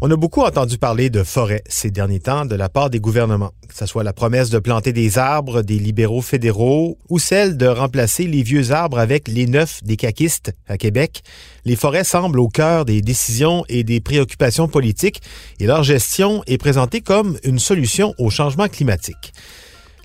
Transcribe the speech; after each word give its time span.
On 0.00 0.10
a 0.10 0.16
beaucoup 0.16 0.42
entendu 0.42 0.76
parler 0.76 1.08
de 1.08 1.22
forêts 1.22 1.62
ces 1.68 1.90
derniers 1.90 2.18
temps 2.18 2.44
de 2.44 2.56
la 2.56 2.68
part 2.68 2.90
des 2.90 2.98
gouvernements, 2.98 3.52
que 3.68 3.74
ce 3.74 3.86
soit 3.86 4.02
la 4.02 4.12
promesse 4.12 4.50
de 4.50 4.58
planter 4.58 4.92
des 4.92 5.18
arbres 5.18 5.62
des 5.62 5.78
libéraux 5.78 6.20
fédéraux 6.20 6.98
ou 7.08 7.18
celle 7.18 7.56
de 7.56 7.66
remplacer 7.66 8.24
les 8.24 8.42
vieux 8.42 8.72
arbres 8.72 8.98
avec 8.98 9.28
les 9.28 9.46
neufs 9.46 9.82
des 9.84 9.96
caquistes 9.96 10.52
à 10.66 10.78
Québec. 10.78 11.22
Les 11.64 11.76
forêts 11.76 12.04
semblent 12.04 12.40
au 12.40 12.48
cœur 12.48 12.84
des 12.84 13.02
décisions 13.02 13.64
et 13.68 13.84
des 13.84 14.00
préoccupations 14.00 14.66
politiques 14.66 15.22
et 15.60 15.66
leur 15.66 15.84
gestion 15.84 16.42
est 16.46 16.58
présentée 16.58 17.00
comme 17.00 17.38
une 17.44 17.60
solution 17.60 18.14
au 18.18 18.30
changement 18.30 18.68
climatique. 18.68 19.32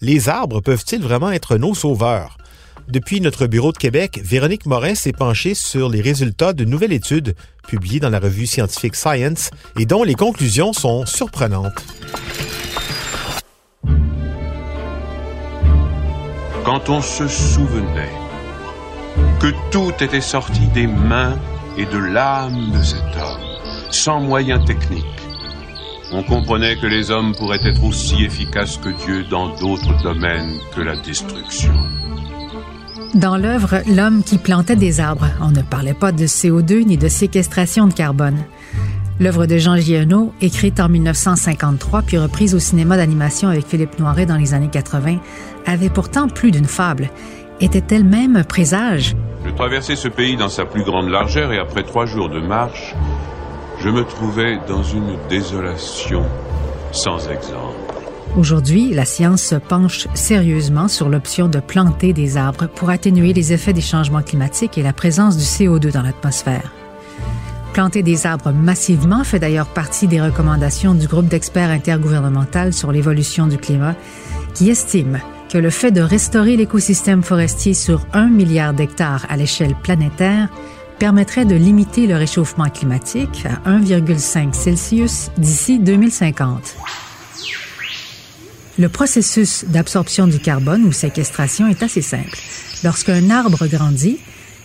Les 0.00 0.28
arbres 0.28 0.60
peuvent-ils 0.60 1.02
vraiment 1.02 1.30
être 1.30 1.56
nos 1.56 1.74
sauveurs? 1.74 2.38
Depuis 2.88 3.20
notre 3.20 3.46
bureau 3.46 3.72
de 3.72 3.78
Québec, 3.78 4.20
Véronique 4.22 4.66
Morin 4.66 4.94
s'est 4.94 5.12
penchée 5.12 5.54
sur 5.54 5.88
les 5.88 6.02
résultats 6.02 6.52
d'une 6.52 6.68
nouvelle 6.68 6.92
étude 6.92 7.34
publiée 7.66 7.98
dans 7.98 8.10
la 8.10 8.18
revue 8.18 8.46
scientifique 8.46 8.94
Science 8.94 9.50
et 9.78 9.86
dont 9.86 10.04
les 10.04 10.14
conclusions 10.14 10.72
sont 10.72 11.06
surprenantes. 11.06 11.84
Quand 16.64 16.88
on 16.88 17.00
se 17.00 17.26
souvenait 17.26 18.12
que 19.40 19.48
tout 19.70 19.92
était 20.00 20.20
sorti 20.20 20.66
des 20.68 20.86
mains 20.86 21.38
et 21.76 21.86
de 21.86 21.98
l'âme 21.98 22.70
de 22.70 22.82
cet 22.82 23.16
homme, 23.16 23.40
sans 23.90 24.20
moyens 24.20 24.64
techniques, 24.64 25.04
on 26.12 26.22
comprenait 26.22 26.76
que 26.76 26.86
les 26.86 27.10
hommes 27.10 27.34
pourraient 27.34 27.66
être 27.66 27.82
aussi 27.82 28.24
efficaces 28.24 28.76
que 28.76 28.90
Dieu 29.04 29.24
dans 29.24 29.48
d'autres 29.56 30.02
domaines 30.02 30.58
que 30.74 30.80
la 30.80 30.96
destruction. 30.96 31.74
Dans 33.14 33.36
l'œuvre 33.36 33.80
L'homme 33.86 34.24
qui 34.24 34.38
plantait 34.38 34.74
des 34.74 34.98
arbres, 34.98 35.28
on 35.40 35.52
ne 35.52 35.62
parlait 35.62 35.94
pas 35.94 36.10
de 36.10 36.26
CO2 36.26 36.84
ni 36.84 36.96
de 36.96 37.06
séquestration 37.06 37.86
de 37.86 37.92
carbone. 37.92 38.38
L'œuvre 39.20 39.46
de 39.46 39.56
Jean 39.56 39.76
Giono, 39.76 40.32
écrite 40.40 40.80
en 40.80 40.88
1953 40.88 42.02
puis 42.02 42.18
reprise 42.18 42.56
au 42.56 42.58
cinéma 42.58 42.96
d'animation 42.96 43.48
avec 43.48 43.66
Philippe 43.66 44.00
Noiret 44.00 44.26
dans 44.26 44.36
les 44.36 44.52
années 44.52 44.68
80, 44.68 45.18
avait 45.64 45.90
pourtant 45.90 46.26
plus 46.26 46.50
d'une 46.50 46.64
fable. 46.64 47.08
Était 47.60 47.94
elle-même 47.94 48.34
un 48.34 48.42
présage? 48.42 49.14
Je 49.46 49.50
traversais 49.50 49.94
ce 49.94 50.08
pays 50.08 50.36
dans 50.36 50.48
sa 50.48 50.64
plus 50.64 50.82
grande 50.82 51.08
largeur 51.08 51.52
et 51.52 51.58
après 51.58 51.84
trois 51.84 52.06
jours 52.06 52.30
de 52.30 52.40
marche, 52.40 52.96
je 53.78 53.90
me 53.90 54.02
trouvais 54.02 54.58
dans 54.66 54.82
une 54.82 55.16
désolation 55.28 56.24
sans 56.90 57.28
exemple. 57.28 57.93
Aujourd'hui, 58.36 58.92
la 58.92 59.04
science 59.04 59.42
se 59.42 59.54
penche 59.54 60.08
sérieusement 60.14 60.88
sur 60.88 61.08
l'option 61.08 61.48
de 61.48 61.60
planter 61.60 62.12
des 62.12 62.36
arbres 62.36 62.66
pour 62.66 62.90
atténuer 62.90 63.32
les 63.32 63.52
effets 63.52 63.72
des 63.72 63.80
changements 63.80 64.22
climatiques 64.22 64.76
et 64.76 64.82
la 64.82 64.92
présence 64.92 65.36
du 65.36 65.44
CO2 65.44 65.92
dans 65.92 66.02
l'atmosphère. 66.02 66.72
Planter 67.74 68.02
des 68.02 68.26
arbres 68.26 68.52
massivement 68.52 69.24
fait 69.24 69.38
d'ailleurs 69.38 69.66
partie 69.66 70.08
des 70.08 70.20
recommandations 70.20 70.94
du 70.94 71.06
groupe 71.06 71.28
d'experts 71.28 71.70
intergouvernemental 71.70 72.72
sur 72.72 72.92
l'évolution 72.92 73.46
du 73.46 73.58
climat 73.58 73.94
qui 74.54 74.70
estime 74.70 75.20
que 75.48 75.58
le 75.58 75.70
fait 75.70 75.92
de 75.92 76.00
restaurer 76.00 76.56
l'écosystème 76.56 77.22
forestier 77.22 77.74
sur 77.74 78.06
un 78.12 78.28
milliard 78.28 78.74
d'hectares 78.74 79.26
à 79.28 79.36
l'échelle 79.36 79.74
planétaire 79.74 80.48
permettrait 80.98 81.44
de 81.44 81.54
limiter 81.54 82.06
le 82.06 82.16
réchauffement 82.16 82.68
climatique 82.68 83.44
à 83.44 83.70
1,5 83.70 84.54
Celsius 84.54 85.30
d'ici 85.38 85.78
2050. 85.78 86.76
Le 88.76 88.88
processus 88.88 89.64
d'absorption 89.68 90.26
du 90.26 90.40
carbone 90.40 90.84
ou 90.84 90.90
séquestration 90.90 91.68
est 91.68 91.82
assez 91.84 92.02
simple. 92.02 92.36
Lorsqu'un 92.82 93.30
arbre 93.30 93.66
grandit, 93.68 94.18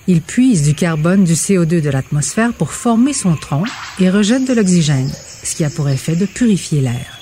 il 0.07 0.21
puise 0.21 0.63
du 0.63 0.73
carbone, 0.73 1.23
du 1.23 1.33
CO2 1.33 1.79
de 1.79 1.89
l'atmosphère 1.91 2.53
pour 2.53 2.71
former 2.71 3.13
son 3.13 3.35
tronc 3.35 3.65
et 3.99 4.09
rejette 4.09 4.47
de 4.47 4.53
l'oxygène, 4.53 5.11
ce 5.43 5.55
qui 5.55 5.63
a 5.63 5.69
pour 5.69 5.89
effet 5.89 6.15
de 6.15 6.25
purifier 6.25 6.81
l'air. 6.81 7.19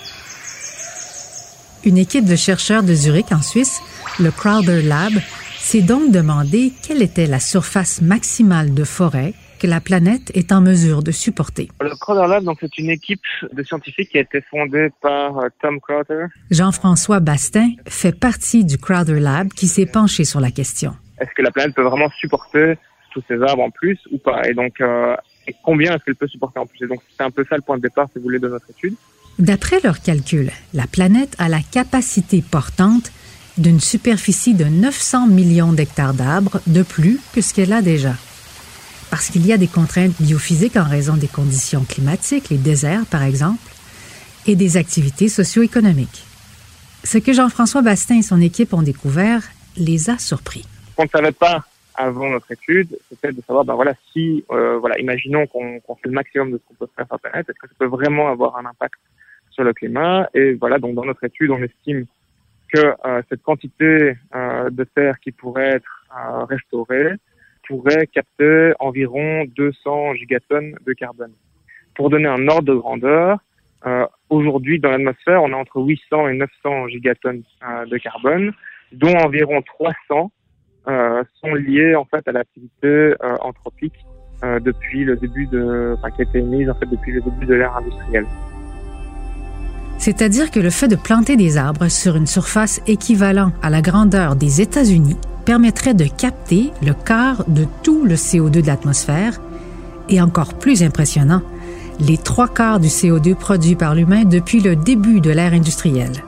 Une 1.84 1.98
équipe 1.98 2.26
de 2.26 2.38
chercheurs 2.38 2.84
de 2.84 2.94
Zurich 2.94 3.34
en 3.34 3.42
Suisse, 3.42 3.82
le 4.20 4.32
Crowder 4.32 4.82
Lab, 4.82 5.14
s'est 5.60 5.82
donc 5.82 6.12
demandé 6.12 6.72
quelle 6.82 7.02
était 7.02 7.28
la 7.28 7.42
surface 7.42 8.00
maximale 8.02 8.74
de 8.74 8.86
forêt 8.86 9.34
que 9.58 9.68
la 9.68 9.82
planète 9.82 10.32
est 10.34 10.52
en 10.52 10.62
mesure 10.62 11.04
de 11.04 11.12
supporter. 11.12 11.70
Le 11.82 11.96
Crowder 11.96 12.28
Lab, 12.28 12.44
donc, 12.44 12.58
c'est 12.62 12.78
une 12.78 12.90
équipe 12.90 13.22
de 13.52 13.64
scientifiques 13.64 14.10
qui 14.10 14.18
a 14.18 14.22
été 14.22 14.42
fondée 14.42 14.90
par 15.02 15.38
euh, 15.40 15.48
Tom 15.62 15.80
Crowder. 15.80 16.28
Jean-François 16.52 17.20
Bastin 17.20 17.70
fait 17.88 18.18
partie 18.18 18.66
du 18.66 18.78
Crowder 18.78 19.20
Lab 19.20 19.50
qui 19.50 19.68
s'est 19.68 19.86
penché 19.86 20.24
sur 20.24 20.40
la 20.40 20.52
question. 20.52 20.96
Est-ce 21.20 21.32
que 21.36 21.42
la 21.42 21.52
planète 21.52 21.76
peut 21.76 21.84
vraiment 21.84 22.10
supporter 22.20 22.78
tous 23.12 23.24
ces 23.28 23.42
arbres 23.42 23.64
en 23.64 23.72
plus 23.72 24.00
ou 24.12 24.18
pas? 24.18 24.48
Et 24.48 24.54
donc, 24.54 24.80
euh, 24.82 25.16
et 25.48 25.56
combien 25.64 25.96
est-ce 25.96 26.04
qu'elle 26.04 26.16
peut 26.16 26.28
supporter 26.28 26.60
en 26.60 26.66
plus? 26.66 26.86
Et 26.86 26.88
donc, 26.88 27.02
c'est 27.18 27.24
un 27.24 27.32
peu 27.32 27.46
ça 27.50 27.56
le 27.56 27.62
point 27.62 27.78
de 27.78 27.82
départ, 27.82 28.08
si 28.14 28.20
vous 28.20 28.24
voulez, 28.24 28.40
de 28.40 28.48
notre 28.48 28.70
étude. 28.70 28.96
D'après 29.40 29.80
leurs 29.84 30.02
calculs, 30.02 30.52
la 30.74 30.88
planète 30.88 31.36
a 31.38 31.48
la 31.48 31.60
capacité 31.60 32.42
portante 32.42 33.12
d'une 33.58 33.80
superficie 33.80 34.54
de 34.54 34.66
900 34.66 35.28
millions 35.28 35.74
d'hectares 35.74 36.14
d'arbres 36.14 36.60
de 36.68 36.84
plus 36.84 37.20
que 37.34 37.42
ce 37.42 37.54
qu'elle 37.54 37.74
a 37.74 37.82
déjà 37.82 38.14
parce 39.10 39.30
qu'il 39.30 39.46
y 39.46 39.54
a 39.54 39.58
des 39.58 39.68
contraintes 39.68 40.14
biophysiques 40.20 40.78
en 40.78 40.84
raison 40.84 41.16
des 41.16 41.28
conditions 41.28 41.84
climatiques, 41.84 42.50
les 42.50 42.58
déserts 42.58 43.06
par 43.06 43.24
exemple, 43.24 43.60
et 44.46 44.56
des 44.56 44.78
activités 44.78 45.30
socio-économiques. 45.30 46.24
Ce 47.04 47.18
que 47.18 47.34
Jean-François 47.34 47.82
Bastin 47.82 48.20
et 48.20 48.22
son 48.22 48.42
équipe 48.42 48.74
ont 48.74 48.82
découvert 48.82 49.42
les 49.78 50.10
a 50.10 50.18
surpris. 50.18 50.66
On 50.98 51.04
ne 51.04 51.10
savait 51.10 51.32
pas 51.32 51.64
avant 51.96 52.30
notre 52.30 52.52
étude, 52.52 52.98
c'était 53.10 53.32
de 53.32 53.42
savoir, 53.42 53.66
ben 53.66 53.74
voilà, 53.74 53.94
si, 54.12 54.46
euh, 54.52 54.78
voilà, 54.78 55.00
imaginons 55.00 55.48
qu'on 55.48 55.80
fait 55.80 56.10
le 56.10 56.12
maximum 56.12 56.52
de 56.52 56.58
ce 56.58 56.64
qu'on 56.68 56.86
peut 56.86 56.92
faire 56.96 57.08
sur 57.08 57.16
la 57.16 57.30
planète, 57.30 57.50
est-ce 57.50 57.60
que 57.60 57.68
ça 57.68 57.74
peut 57.80 57.88
vraiment 57.88 58.30
avoir 58.30 58.56
un 58.58 58.66
impact 58.66 59.00
sur 59.50 59.64
le 59.64 59.74
climat? 59.74 60.30
Et 60.34 60.54
voilà, 60.54 60.78
donc 60.78 60.96
dans 60.96 61.06
notre 61.06 61.24
étude, 61.24 61.50
on 61.50 61.62
estime 61.62 62.06
que 62.72 62.94
euh, 63.06 63.22
cette 63.30 63.42
quantité 63.42 64.16
euh, 64.36 64.70
de 64.70 64.84
terre 64.84 65.20
qui 65.20 65.32
pourrait 65.32 65.78
être 65.78 66.06
restaurée 66.50 67.14
pourrait 67.68 68.08
capter 68.08 68.74
environ 68.80 69.46
200 69.56 70.16
gigatonnes 70.16 70.76
de 70.86 70.94
carbone. 70.94 71.34
Pour 71.96 72.10
donner 72.10 72.28
un 72.28 72.48
ordre 72.48 72.64
de 72.64 72.76
grandeur, 72.76 73.40
euh, 73.86 74.06
aujourd'hui 74.30 74.80
dans 74.80 74.90
l'atmosphère, 74.90 75.42
on 75.44 75.54
a 75.54 75.56
entre 75.56 75.82
800 75.82 76.30
et 76.30 76.38
900 76.38 76.88
gigatonnes 76.90 77.44
euh, 77.64 77.86
de 77.86 77.98
carbone, 77.98 78.54
dont 78.92 79.16
environ 79.18 79.62
300 79.62 80.32
euh, 80.88 81.24
sont 81.42 81.54
liés 81.54 81.96
en 81.96 82.06
fait 82.06 82.28
à 82.28 82.32
l'activité 82.32 83.14
anthropique 83.42 84.06
depuis 84.44 85.04
le 85.04 85.16
début 85.16 85.48
de, 85.48 85.96
qui 86.16 86.22
a 86.22 86.24
été 86.24 86.40
émise 86.40 86.70
en 86.70 86.76
fait 86.76 86.86
depuis 86.86 87.12
le 87.12 87.22
début 87.22 87.46
de 87.48 87.56
l'ère 87.56 87.76
industrielle. 87.76 88.28
C'est-à-dire 89.98 90.52
que 90.52 90.60
le 90.60 90.70
fait 90.70 90.88
de 90.88 90.96
planter 90.96 91.36
des 91.36 91.58
arbres 91.58 91.88
sur 91.88 92.16
une 92.16 92.28
surface 92.28 92.82
équivalente 92.86 93.54
à 93.64 93.72
la 93.72 93.82
grandeur 93.82 94.36
des 94.36 94.62
États-Unis 94.62 95.18
permettrait 95.48 95.94
de 95.94 96.04
capter 96.04 96.74
le 96.84 96.94
quart 96.94 97.46
de 97.48 97.66
tout 97.82 98.04
le 98.04 98.16
CO2 98.16 98.62
de 98.62 98.68
l'atmosphère 98.68 99.40
et 100.10 100.20
encore 100.20 100.56
plus 100.56 100.84
impressionnant, 100.84 101.42
les 102.02 102.18
trois 102.18 102.50
quarts 102.50 102.82
du 102.82 102.90
CO2 102.90 103.34
produit 103.34 103.76
par 103.76 103.96
l'humain 103.96 104.26
depuis 104.26 104.60
le 104.60 104.76
début 104.76 105.22
de 105.22 105.30
l'ère 105.30 105.54
industrielle. 105.54 106.26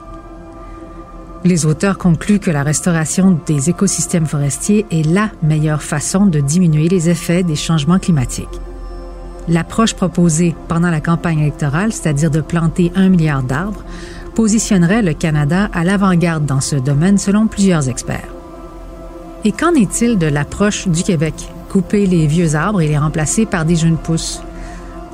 Les 1.44 1.66
auteurs 1.66 1.98
concluent 1.98 2.38
que 2.38 2.50
la 2.50 2.62
restauration 2.62 3.38
des 3.44 3.68
écosystèmes 3.68 4.24
forestiers 4.24 4.86
est 4.90 5.06
la 5.06 5.30
meilleure 5.42 5.82
façon 5.82 6.24
de 6.24 6.40
diminuer 6.40 6.88
les 6.88 7.10
effets 7.10 7.42
des 7.42 7.56
changements 7.56 7.98
climatiques. 7.98 8.48
L'approche 9.48 9.92
proposée 9.92 10.54
pendant 10.66 10.90
la 10.90 11.02
campagne 11.02 11.40
électorale, 11.40 11.92
c'est-à-dire 11.92 12.30
de 12.30 12.40
planter 12.40 12.90
un 12.96 13.10
milliard 13.10 13.42
d'arbres, 13.42 13.84
positionnerait 14.34 15.02
le 15.02 15.12
Canada 15.12 15.68
à 15.74 15.84
l'avant-garde 15.84 16.46
dans 16.46 16.62
ce 16.62 16.76
domaine 16.76 17.18
selon 17.18 17.48
plusieurs 17.48 17.90
experts. 17.90 18.39
Et 19.42 19.52
qu'en 19.52 19.72
est-il 19.72 20.18
de 20.18 20.26
l'approche 20.26 20.86
du 20.86 21.02
Québec, 21.02 21.32
couper 21.70 22.04
les 22.04 22.26
vieux 22.26 22.56
arbres 22.56 22.82
et 22.82 22.88
les 22.88 22.98
remplacer 22.98 23.46
par 23.46 23.64
des 23.64 23.74
jeunes 23.74 23.96
pousses? 23.96 24.44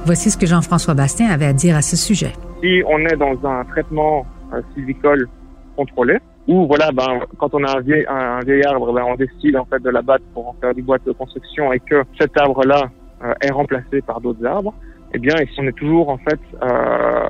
Voici 0.04 0.32
ce 0.32 0.36
que 0.36 0.46
Jean-François 0.46 0.94
Bastien 0.94 1.30
avait 1.30 1.46
à 1.46 1.52
dire 1.52 1.76
à 1.76 1.82
ce 1.82 1.94
sujet. 1.94 2.32
Si 2.60 2.82
on 2.88 2.98
est 3.06 3.16
dans 3.16 3.38
un 3.48 3.64
traitement 3.66 4.26
euh, 4.52 4.60
sylvicole 4.74 5.28
contrôlé, 5.76 6.18
où 6.48 6.66
voilà, 6.66 6.90
ben, 6.90 7.20
quand 7.38 7.54
on 7.54 7.62
a 7.62 7.78
un 7.78 7.80
vieil, 7.80 8.04
un, 8.08 8.40
arbre, 8.68 8.92
ben, 8.92 9.04
on 9.06 9.14
décide 9.14 9.56
en 9.56 9.64
fait 9.64 9.80
de 9.80 9.90
l'abattre 9.90 10.24
pour 10.34 10.48
en 10.48 10.56
faire 10.60 10.74
du 10.74 10.82
bois 10.82 10.98
de 11.06 11.12
construction 11.12 11.72
et 11.72 11.78
que 11.78 12.02
cet 12.18 12.36
arbre-là 12.36 12.82
euh, 13.22 13.32
est 13.42 13.52
remplacé 13.52 14.02
par 14.04 14.20
d'autres 14.20 14.44
arbres, 14.44 14.74
eh 15.14 15.20
bien, 15.20 15.36
ici 15.40 15.54
on 15.58 15.68
est 15.68 15.76
toujours 15.76 16.08
en 16.08 16.18
fait 16.18 16.40
euh, 16.64 17.28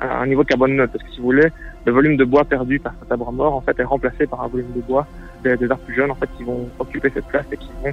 un 0.00 0.26
niveau 0.26 0.44
carbone 0.44 0.76
neutre, 0.76 0.92
parce 0.92 1.04
que 1.04 1.10
si 1.10 1.18
vous 1.18 1.26
voulez, 1.26 1.48
le 1.84 1.92
volume 1.92 2.16
de 2.16 2.24
bois 2.24 2.44
perdu 2.44 2.78
par 2.78 2.92
cet 3.00 3.12
arbre 3.12 3.32
mort 3.32 3.54
en 3.54 3.60
fait 3.60 3.78
est 3.78 3.84
remplacé 3.84 4.26
par 4.26 4.42
un 4.42 4.48
volume 4.48 4.72
de 4.74 4.80
bois 4.80 5.06
des, 5.42 5.56
des 5.56 5.70
arbres 5.70 5.82
plus 5.84 5.94
jeunes 5.94 6.10
en 6.10 6.14
fait 6.14 6.28
qui 6.36 6.44
vont 6.44 6.68
occuper 6.78 7.10
cette 7.12 7.26
place 7.26 7.46
et 7.52 7.56
qui 7.56 7.70
vont 7.82 7.92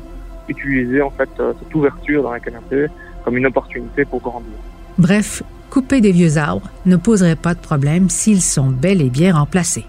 utiliser 0.49 1.01
en 1.01 1.09
fait 1.11 1.29
euh, 1.39 1.53
cette 1.59 1.73
ouverture 1.73 2.23
dans 2.23 2.31
la 2.31 2.39
canopée 2.39 2.87
comme 3.23 3.37
une 3.37 3.45
opportunité 3.45 4.05
pour 4.05 4.21
grandir. 4.21 4.53
Bref, 4.97 5.43
couper 5.69 6.01
des 6.01 6.11
vieux 6.11 6.37
arbres 6.37 6.69
ne 6.85 6.95
poserait 6.95 7.35
pas 7.35 7.53
de 7.53 7.59
problème 7.59 8.09
s'ils 8.09 8.41
sont 8.41 8.67
bel 8.67 9.01
et 9.01 9.09
bien 9.09 9.35
remplacés. 9.35 9.85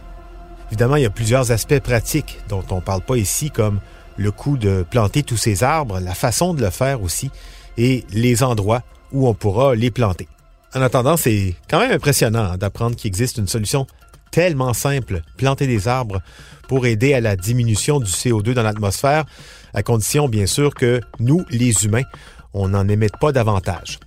Évidemment, 0.71 0.97
il 0.97 1.03
y 1.03 1.07
a 1.07 1.11
plusieurs 1.11 1.51
aspects 1.51 1.81
pratiques 1.81 2.41
dont 2.49 2.65
on 2.71 2.77
ne 2.77 2.81
parle 2.81 3.01
pas 3.01 3.17
ici, 3.17 3.51
comme 3.51 3.81
le 4.17 4.31
coût 4.31 4.59
de 4.59 4.85
planter 4.89 5.23
tous 5.23 5.37
ces 5.37 5.63
arbres, 5.65 5.99
la 6.01 6.15
façon 6.15 6.53
de 6.53 6.61
le 6.61 6.71
faire 6.71 7.03
aussi, 7.03 7.31
et 7.79 8.05
les 8.13 8.43
endroits 8.43 8.83
où 9.13 9.29
on 9.29 9.35
pourra 9.35 9.75
les 9.75 9.91
planter. 9.91 10.29
En 10.75 10.83
attendant, 10.83 11.17
c'est 11.17 11.55
quand 11.69 11.81
même 11.81 11.93
impressionnant 11.93 12.53
hein, 12.53 12.57
d'apprendre 12.59 12.97
qu'il 12.97 13.09
existe 13.09 13.39
une 13.39 13.49
solution 13.49 13.87
tellement 14.31 14.75
simple, 14.75 15.23
planter 15.37 15.67
des 15.67 15.89
arbres 15.89 16.21
pour 16.69 16.87
aider 16.87 17.15
à 17.15 17.21
la 17.21 17.37
diminution 17.37 17.99
du 17.99 18.11
CO2 18.11 18.53
dans 18.53 18.63
l'atmosphère, 18.63 19.25
à 19.73 19.83
condition 19.83 20.29
bien 20.29 20.47
sûr 20.47 20.75
que 20.75 21.01
nous, 21.19 21.45
les 21.51 21.85
humains, 21.85 22.05
on 22.53 22.69
n'en 22.69 22.87
émette 22.89 23.17
pas 23.19 23.33
davantage. 23.33 23.99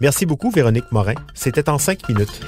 Merci 0.00 0.26
beaucoup, 0.26 0.50
Véronique 0.50 0.90
Morin. 0.92 1.14
C'était 1.34 1.68
en 1.68 1.78
cinq 1.78 2.08
minutes. 2.08 2.40